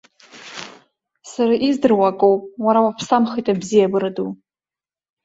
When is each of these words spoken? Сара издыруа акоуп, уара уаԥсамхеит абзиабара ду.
Сара 1.31 1.55
издыруа 1.67 2.05
акоуп, 2.09 2.41
уара 2.65 2.79
уаԥсамхеит 2.85 3.47
абзиабара 3.51 4.09
ду. 4.15 4.29